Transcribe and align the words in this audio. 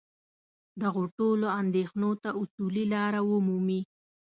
دغو 0.81 1.03
ټولو 1.17 1.47
اندېښنو 1.61 2.11
ته 2.23 2.29
اصولي 2.41 2.85
لاره 2.93 3.19
ومومي. 3.29 3.81